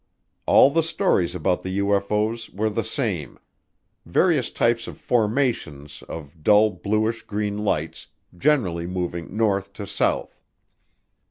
All 0.47 0.71
the 0.71 0.81
stories 0.81 1.35
about 1.35 1.61
the 1.61 1.77
UFO's 1.77 2.49
were 2.49 2.71
the 2.71 2.83
same; 2.83 3.37
various 4.03 4.49
types 4.49 4.87
of 4.87 4.97
formations 4.97 6.01
of 6.09 6.41
dull 6.41 6.71
bluish 6.71 7.21
green 7.21 7.59
lights, 7.59 8.07
generally 8.35 8.87
moving 8.87 9.37
north 9.37 9.73
to 9.73 9.85
south. 9.85 10.41